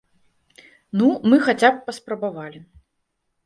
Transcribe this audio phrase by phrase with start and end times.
[1.03, 2.59] Ну, мы хаця б паспрабавалі.